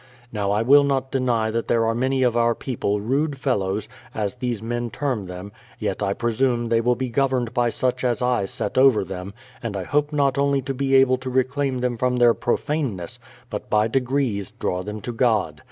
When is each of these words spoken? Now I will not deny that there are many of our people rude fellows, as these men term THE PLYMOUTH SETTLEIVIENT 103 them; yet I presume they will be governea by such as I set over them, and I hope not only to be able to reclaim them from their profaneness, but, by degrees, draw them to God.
Now 0.31 0.49
I 0.49 0.63
will 0.63 0.83
not 0.83 1.11
deny 1.11 1.51
that 1.51 1.67
there 1.67 1.85
are 1.85 1.93
many 1.93 2.23
of 2.23 2.35
our 2.35 2.55
people 2.55 2.99
rude 2.99 3.37
fellows, 3.37 3.87
as 4.15 4.33
these 4.33 4.59
men 4.59 4.89
term 4.89 5.27
THE 5.27 5.33
PLYMOUTH 5.33 5.51
SETTLEIVIENT 5.79 5.79
103 5.79 5.87
them; 5.87 5.91
yet 5.91 6.03
I 6.09 6.13
presume 6.15 6.69
they 6.69 6.81
will 6.81 6.95
be 6.95 7.11
governea 7.11 7.53
by 7.53 7.69
such 7.69 8.03
as 8.03 8.19
I 8.19 8.45
set 8.45 8.79
over 8.79 9.03
them, 9.03 9.35
and 9.61 9.77
I 9.77 9.83
hope 9.83 10.11
not 10.11 10.39
only 10.39 10.63
to 10.63 10.73
be 10.73 10.95
able 10.95 11.17
to 11.17 11.29
reclaim 11.29 11.77
them 11.81 11.97
from 11.97 12.15
their 12.15 12.33
profaneness, 12.33 13.19
but, 13.51 13.69
by 13.69 13.87
degrees, 13.87 14.49
draw 14.59 14.81
them 14.81 15.01
to 15.01 15.11
God. 15.11 15.59